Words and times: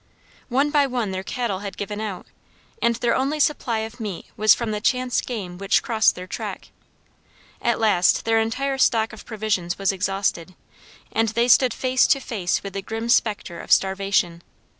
One 0.49 0.71
by 0.71 0.87
one 0.87 1.11
their 1.11 1.21
cattle 1.21 1.59
had 1.59 1.77
given 1.77 2.01
out, 2.01 2.25
and 2.81 2.95
their 2.95 3.13
only 3.15 3.39
supply 3.39 3.81
of 3.85 3.99
meat 3.99 4.25
was 4.35 4.55
from 4.55 4.71
the 4.71 4.81
chance 4.81 5.21
game 5.21 5.59
which 5.59 5.83
crossed 5.83 6.15
their 6.15 6.25
track. 6.25 6.69
At 7.61 7.77
last 7.79 8.25
their 8.25 8.39
entire 8.39 8.79
stock 8.79 9.13
of 9.13 9.27
provisions 9.27 9.77
was 9.77 9.91
exhausted, 9.91 10.55
and 11.11 11.29
they 11.29 11.47
stood 11.47 11.71
face 11.71 12.07
to 12.07 12.19
face 12.19 12.63
with 12.63 12.73
the 12.73 12.81
grim 12.81 13.09
specter 13.09 13.59
of 13.59 13.71
starvation. 13.71 14.41